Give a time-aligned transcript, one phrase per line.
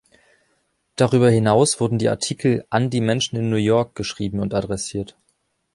[0.95, 5.15] Darüber hinaus wurden die Artikel „An die Menschen in New York“ geschrieben und adressiert.